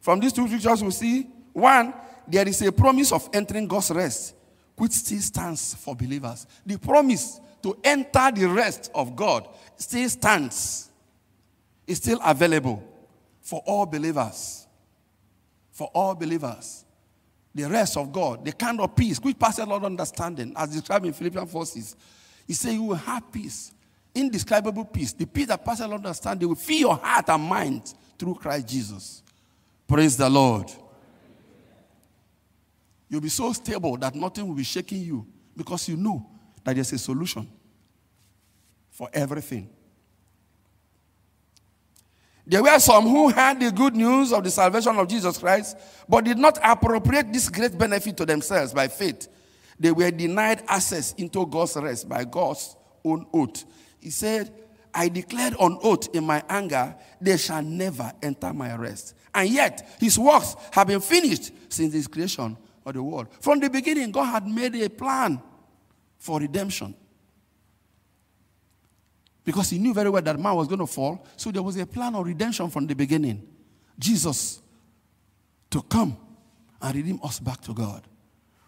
[0.00, 1.92] From these two scriptures, we see one,
[2.26, 4.34] there is a promise of entering God's rest,
[4.76, 6.46] which still stands for believers.
[6.64, 10.87] The promise to enter the rest of God still stands,
[11.88, 12.82] is still available
[13.40, 14.66] for all believers.
[15.72, 16.84] For all believers.
[17.54, 21.12] The rest of God, the kind of peace which passes all understanding, as described in
[21.12, 21.96] Philippians 4 6.
[22.46, 23.72] He said, You will have peace,
[24.14, 28.34] indescribable peace, the peace that passes all understanding will fill your heart and mind through
[28.34, 29.22] Christ Jesus.
[29.88, 30.70] Praise the Lord.
[33.08, 36.28] You'll be so stable that nothing will be shaking you because you know
[36.62, 37.48] that there's a solution
[38.90, 39.70] for everything.
[42.48, 45.76] There were some who had the good news of the salvation of Jesus Christ,
[46.08, 49.28] but did not appropriate this great benefit to themselves by faith.
[49.78, 53.64] They were denied access into God's rest by God's own oath.
[54.00, 54.50] He said,
[54.94, 59.14] I declared on oath in my anger, they shall never enter my rest.
[59.34, 62.56] And yet, his works have been finished since his creation
[62.86, 63.28] of the world.
[63.40, 65.40] From the beginning, God had made a plan
[66.18, 66.94] for redemption.
[69.48, 71.26] Because he knew very well that man was going to fall.
[71.38, 73.48] So there was a plan of redemption from the beginning.
[73.98, 74.60] Jesus
[75.70, 76.18] to come
[76.82, 78.02] and redeem us back to God.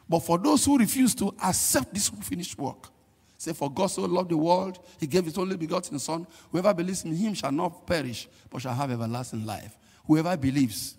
[0.08, 2.88] But for those who refuse to accept this finished work,
[3.36, 6.26] say, For God so loved the world, he gave his only begotten Son.
[6.50, 10.96] Whoever believes in him shall not perish, but shall have everlasting life whoever believes.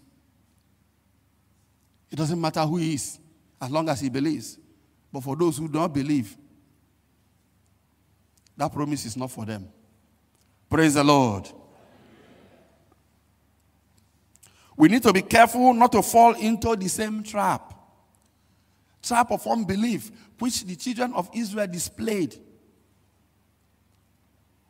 [2.11, 3.17] It doesn't matter who he is,
[3.59, 4.59] as long as he believes.
[5.11, 6.37] But for those who don't believe,
[8.61, 9.67] that promise is not for them.
[10.69, 11.49] Praise the Lord.
[14.77, 17.73] We need to be careful not to fall into the same trap.
[19.01, 22.35] Trap of unbelief, which the children of Israel displayed.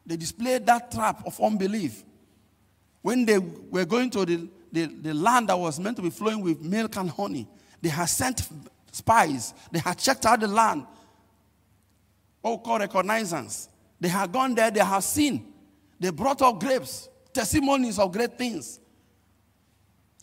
[0.06, 2.06] They displayed that trap of unbelief.
[3.02, 6.42] When they were going to the, the, the land that was meant to be flowing
[6.42, 7.46] with milk and honey,
[7.82, 8.48] they had sent
[8.94, 9.54] spies.
[9.70, 10.86] They had checked out the land.
[12.42, 13.68] Oh, called reconnaissance.
[14.02, 15.54] They had gone there, they had seen.
[16.00, 18.80] They brought up grapes, testimonies of great things.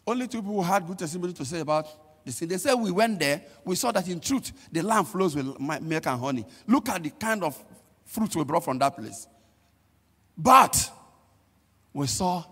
[0.05, 1.87] Only two people who had good testimony to say about
[2.25, 2.49] the scene.
[2.49, 6.07] They said, We went there, we saw that in truth, the land flows with milk
[6.07, 6.45] and honey.
[6.67, 7.57] Look at the kind of
[8.05, 9.29] fruits we brought from that place.
[10.37, 10.91] But
[11.93, 12.45] we saw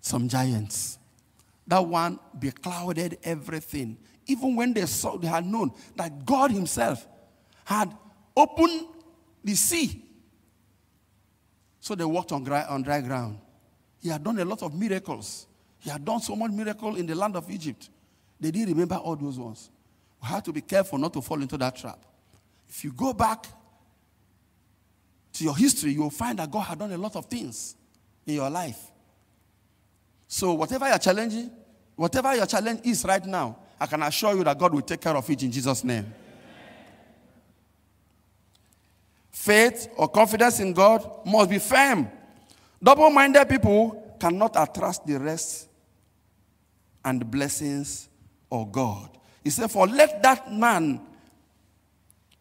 [0.00, 0.98] some giants.
[1.68, 3.98] That one beclouded everything.
[4.26, 7.06] Even when they saw, they had known that God Himself
[7.64, 7.96] had
[8.36, 8.86] opened
[9.42, 10.04] the sea.
[11.80, 13.38] So they walked on dry, on dry ground.
[14.00, 15.46] He had done a lot of miracles.
[15.78, 17.88] He had done so much miracle in the land of Egypt.
[18.38, 19.70] They didn't remember all those ones.
[20.22, 21.98] We have to be careful not to fall into that trap.
[22.68, 23.46] If you go back
[25.32, 27.74] to your history, you will find that God had done a lot of things
[28.26, 28.78] in your life.
[30.28, 31.50] So, whatever you're challenging,
[31.96, 35.16] whatever your challenge is right now, I can assure you that God will take care
[35.16, 36.06] of it in Jesus' name.
[39.32, 42.08] Faith or confidence in God must be firm.
[42.82, 45.68] Double minded people cannot attract the rest
[47.04, 48.08] and the blessings
[48.50, 49.08] of God.
[49.42, 51.00] He said, For let that man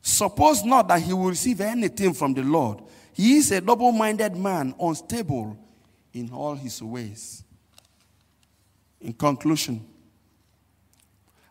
[0.02, 2.82] suppose not that he will receive anything from the Lord.
[3.14, 5.58] He is a double minded man, unstable
[6.14, 7.44] in all his ways.
[9.00, 9.84] In conclusion,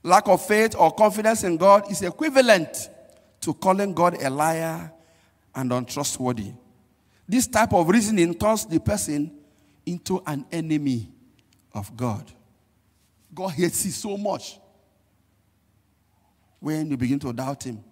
[0.03, 2.91] lack of faith or confidence in God is equivalent
[3.41, 4.93] to calling God a liar
[5.55, 6.53] and untrustworthy.
[7.29, 9.33] This type of reasoning turns the person
[9.87, 11.11] into an enemy
[11.73, 12.31] of God.
[13.33, 14.59] God hates you so much
[16.59, 17.83] when you begin to doubt him.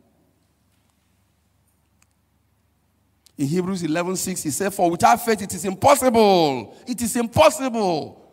[3.37, 6.77] In Hebrews 11 6, he said, For without faith it is impossible.
[6.87, 8.29] It is impossible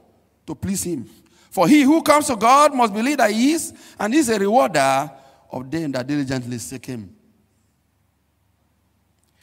[0.48, 1.08] to please him.
[1.52, 5.12] For he who comes to God must believe that he is, and is a rewarder
[5.52, 7.14] of them that diligently seek him.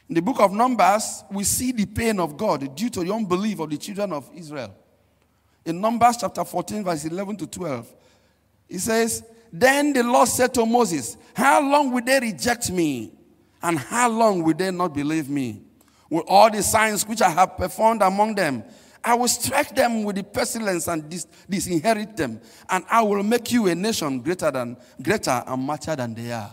[0.09, 3.59] In the book of Numbers, we see the pain of God due to the unbelief
[3.59, 4.75] of the children of Israel.
[5.65, 7.95] In Numbers chapter 14, verse 11 to 12,
[8.69, 13.13] it says, Then the Lord said to Moses, How long will they reject me?
[13.61, 15.61] And how long will they not believe me?
[16.09, 18.63] With all the signs which I have performed among them,
[19.03, 22.39] I will strike them with the pestilence and dis- disinherit them,
[22.69, 26.51] and I will make you a nation greater than greater and mightier than they are.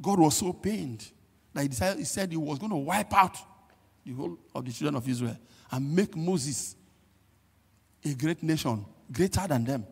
[0.00, 1.10] God was so pained
[1.52, 3.36] that he, decided, he said he was going to wipe out
[4.04, 5.36] the whole of the children of Israel
[5.70, 6.76] and make Moses
[8.04, 9.86] a great nation, greater than them.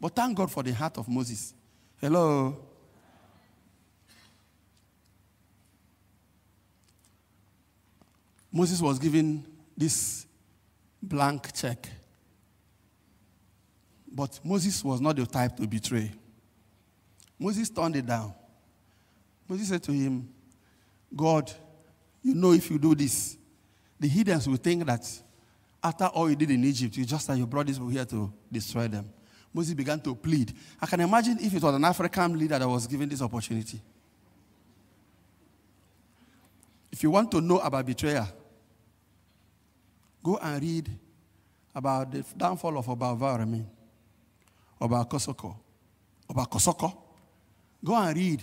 [0.00, 1.54] But thank God for the heart of Moses.
[2.00, 2.66] Hello.
[8.52, 10.26] Moses was given this
[11.02, 11.88] blank check.
[14.10, 16.10] But Moses was not the type to betray.
[17.38, 18.34] Moses turned it down.
[19.48, 20.28] Moses said to him,
[21.14, 21.50] God,
[22.22, 23.36] you know if you do this,
[23.98, 25.06] the heathens will think that
[25.82, 28.32] after all you did in Egypt, you just that you brought these people here to
[28.50, 29.10] destroy them.
[29.52, 30.52] Moses began to plead.
[30.80, 33.80] I can imagine if it was an African leader that was given this opportunity.
[36.92, 38.28] If you want to know about betrayal,
[40.22, 40.90] go and read
[41.74, 43.66] about the downfall of Oba mean,
[44.80, 45.56] Oba Kosoko,
[46.28, 46.96] about Kosoko.
[47.82, 48.42] Go and read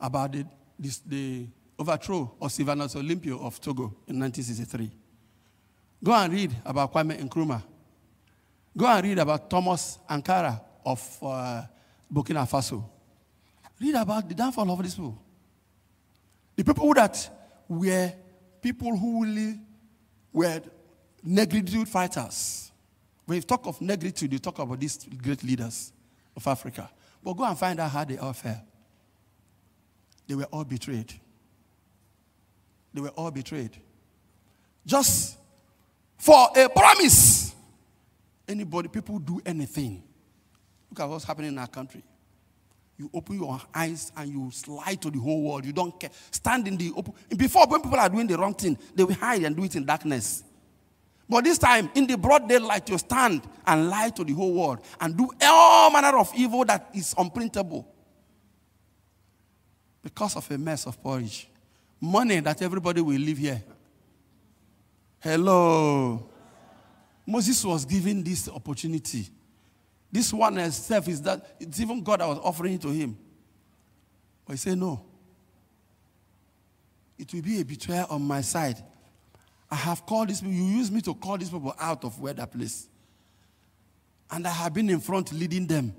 [0.00, 0.46] about the,
[0.78, 1.46] this, the
[1.78, 4.90] overthrow of Sylvanus Olympio of Togo in 1963.
[6.02, 7.62] Go and read about Kwame Nkrumah.
[8.76, 11.62] Go and read about Thomas Sankara of uh,
[12.12, 12.84] Burkina Faso.
[13.80, 15.18] Read about the downfall of these people.
[16.54, 17.30] The people that
[17.68, 18.12] were
[18.62, 19.58] people who really
[20.32, 20.62] were
[21.26, 22.70] negritude fighters.
[23.26, 25.92] When you talk of negritude, you talk about these great leaders
[26.36, 26.88] of Africa.
[27.22, 28.62] But go and find out how they all fell.
[30.28, 31.12] They were all betrayed.
[32.96, 33.76] They were all betrayed.
[34.86, 35.36] Just
[36.16, 37.54] for a promise.
[38.48, 40.02] Anybody, people do anything.
[40.90, 42.02] Look at what's happening in our country.
[42.96, 45.66] You open your eyes and you slide to the whole world.
[45.66, 46.08] You don't care.
[46.30, 47.12] Stand in the open.
[47.36, 49.84] Before, when people are doing the wrong thing, they will hide and do it in
[49.84, 50.42] darkness.
[51.28, 54.78] But this time, in the broad daylight, you stand and lie to the whole world
[54.98, 57.84] and do all manner of evil that is unprintable
[60.02, 61.50] because of a mess of porridge
[62.00, 63.62] money that everybody will live here.
[65.20, 66.28] Hello.
[67.26, 69.28] Moses was given this opportunity.
[70.12, 73.18] This one itself is that it's even God that was offering it to him.
[74.44, 75.04] But he said, No.
[77.18, 78.76] It will be a betrayal on my side.
[79.70, 82.34] I have called these people, you use me to call these people out of where
[82.34, 82.88] that place.
[84.30, 85.94] And I have been in front leading them.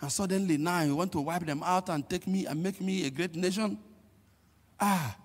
[0.00, 3.06] And suddenly now you want to wipe them out and take me and make me
[3.06, 3.78] a great nation?
[4.84, 5.16] Ah.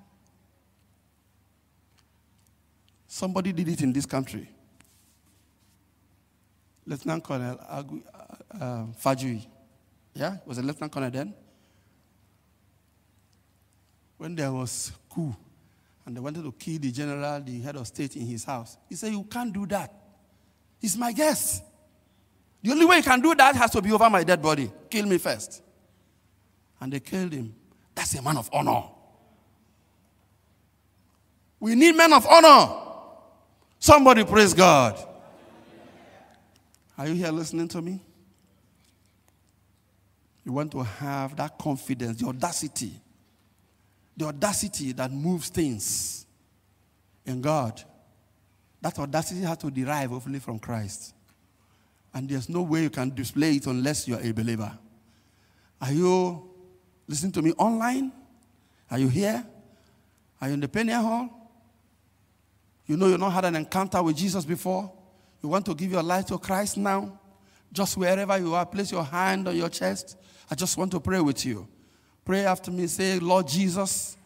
[3.07, 4.47] Somebody did it in this country.
[6.85, 9.47] Lieutenant Colonel Agu, uh, uh, Fajuyi.
[10.13, 11.33] Yeah, was a lieutenant colonel then.
[14.17, 15.35] When there was coup
[16.05, 18.93] and they wanted to kill the general, the head of state in his house, he
[18.93, 19.91] said, You can't do that.
[20.79, 21.63] He's my guest.
[22.61, 24.71] The only way you can do that has to be over my dead body.
[24.87, 25.63] Kill me first.
[26.79, 27.55] And they killed him.
[27.95, 28.83] That's a man of honor.
[31.59, 32.83] We need men of honor.
[33.79, 34.97] Somebody praise God.
[36.97, 38.01] Are you here listening to me?
[40.43, 42.93] You want to have that confidence, the audacity,
[44.15, 46.25] the audacity that moves things
[47.25, 47.83] in God.
[48.81, 51.13] That audacity has to derive hopefully from Christ.
[52.13, 54.71] And there's no way you can display it unless you're a believer.
[55.81, 56.49] Are you
[57.07, 58.11] listening to me online?
[58.89, 59.45] Are you here?
[60.41, 61.36] Are you in the Peniel Hall?
[62.87, 64.91] You know you've not had an encounter with Jesus before.
[65.43, 67.19] You want to give your life to Christ now.
[67.71, 70.17] Just wherever you are, place your hand on your chest.
[70.49, 71.67] I just want to pray with you.
[72.23, 72.87] Pray after me.
[72.87, 74.17] Say, Lord Jesus,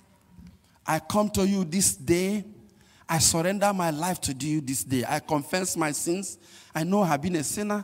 [0.86, 2.45] I come to you this day.
[3.09, 5.03] I surrender my life to you this day.
[5.07, 6.38] I confess my sins.
[6.74, 7.84] I know I've been a sinner.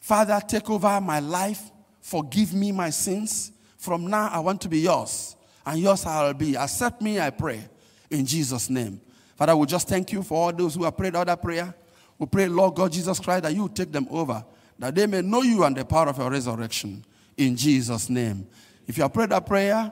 [0.00, 1.70] Father, take over my life.
[2.00, 3.52] Forgive me my sins.
[3.78, 6.54] From now, I want to be yours, and yours I'll be.
[6.54, 7.64] Accept me, I pray
[8.10, 9.00] in Jesus' name.
[9.40, 11.74] Father, we just thank you for all those who have prayed other prayer.
[12.18, 14.44] We pray, Lord God Jesus Christ, that you take them over,
[14.78, 17.02] that they may know you and the power of your resurrection
[17.38, 18.46] in Jesus' name.
[18.86, 19.90] If you have prayed that prayer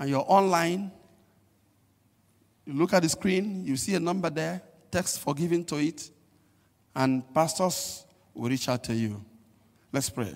[0.00, 0.90] and you're online,
[2.66, 6.10] you look at the screen, you see a number there, text forgiving to it,
[6.96, 8.04] and pastors
[8.34, 9.24] will reach out to you.
[9.92, 10.34] Let's pray.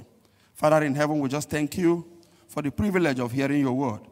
[0.54, 2.06] Father in heaven, we just thank you
[2.46, 4.02] for the privilege of hearing your word.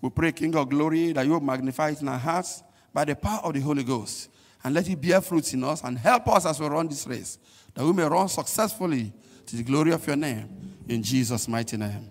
[0.00, 2.62] We pray, King of glory, that you magnify it in our hearts
[2.92, 4.30] by the power of the Holy Ghost
[4.64, 7.38] and let it bear fruits in us and help us as we run this race,
[7.74, 9.12] that we may run successfully
[9.46, 10.48] to the glory of your name.
[10.88, 12.10] In Jesus' mighty name.